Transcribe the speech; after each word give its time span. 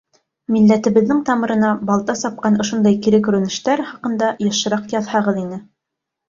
Милләтебеҙҙең 0.53 1.19
тамырына 1.27 1.69
балта 1.89 2.15
сапҡан 2.21 2.57
ошондай 2.65 2.97
кире 3.09 3.19
күренештәр 3.29 3.85
хаҡында 3.91 4.31
йышыраҡ 4.47 4.91
яҙһағыҙ 4.97 5.41
ине. 5.45 5.63